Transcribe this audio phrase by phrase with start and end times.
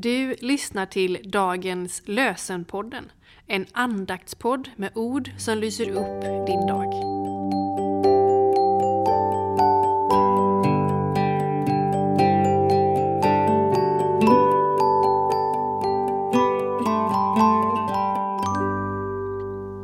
[0.00, 3.12] Du lyssnar till dagens Lösenpodden,
[3.46, 6.92] en andaktspodd med ord som lyser upp din dag.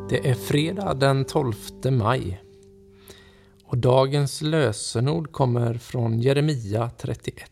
[0.09, 1.55] Det är fredag den 12
[1.91, 2.43] maj
[3.65, 7.51] och dagens lösenord kommer från Jeremia 31,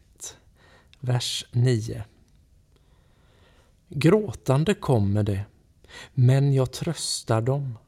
[1.00, 2.04] vers 9.
[3.94, 5.44] Gråtande kommer det,
[6.14, 7.78] men jag tröstar dem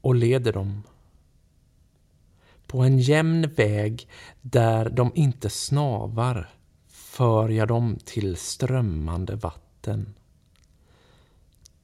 [0.00, 0.82] och leder dem
[2.66, 4.08] på en jämn väg
[4.40, 6.50] där de inte snavar
[6.86, 10.14] för jag dem till strömmande vatten.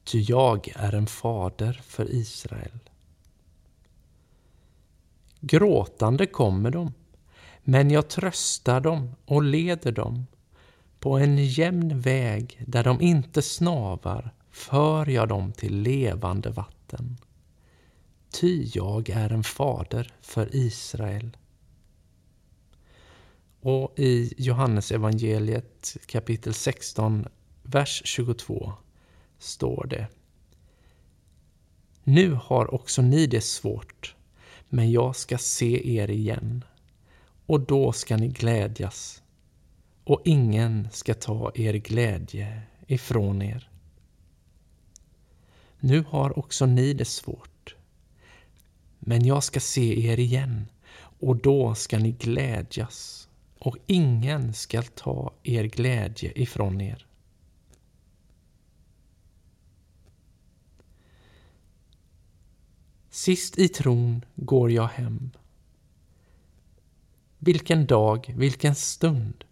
[0.03, 2.79] Ty jag är en fader för Israel.
[5.39, 6.93] Gråtande kommer de,
[7.63, 10.25] men jag tröstar dem och leder dem
[11.03, 17.17] på en jämn väg där de inte snavar för jag dem till levande vatten.
[18.31, 21.37] Ty jag är en fader för Israel.
[23.61, 27.27] Och i Johannes evangeliet kapitel 16,
[27.63, 28.73] vers 22
[29.39, 30.07] står det.
[32.03, 34.15] Nu har också ni det svårt,
[34.69, 36.63] men jag ska se er igen,
[37.45, 39.22] och då ska ni glädjas,
[40.03, 43.69] och ingen ska ta er glädje ifrån er.
[45.79, 47.75] Nu har också ni det svårt,
[48.99, 50.67] men jag ska se er igen,
[51.19, 53.29] och då ska ni glädjas,
[53.59, 57.05] och ingen ska ta er glädje ifrån er.
[63.09, 65.31] Sist i tron går jag hem.
[67.39, 69.43] Vilken dag, vilken stund,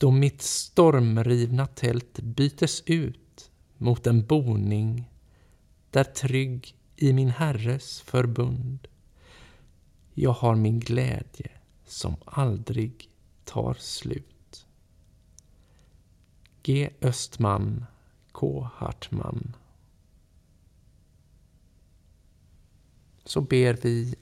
[0.00, 5.10] då mitt stormrivna tält bytes ut mot en boning
[5.90, 8.88] där trygg i min Herres förbund
[10.14, 11.50] jag har min glädje
[11.84, 13.08] som aldrig
[13.44, 14.66] tar slut.
[16.62, 16.90] G.
[17.00, 17.84] Östman
[18.32, 18.68] K.
[18.74, 19.56] Hartman
[23.24, 24.14] så ber vi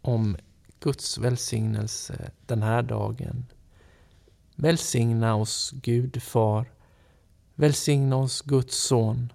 [0.00, 0.36] om
[0.80, 3.46] Guds välsignelse den här dagen.
[4.62, 6.72] Välsigna oss Gud Far.
[7.54, 9.32] Välsigna oss Guds Son.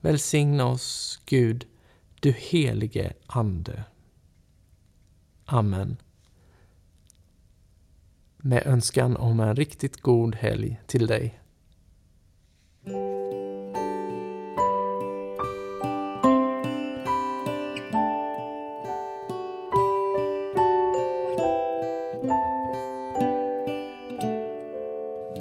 [0.00, 1.66] Välsigna oss Gud,
[2.20, 3.84] du helige Ande.
[5.44, 5.96] Amen.
[8.36, 11.40] Med önskan om en riktigt god helg till dig.